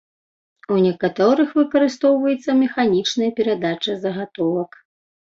[0.75, 4.71] У некаторых выкарыстоўваецца механічная перадача загатовак.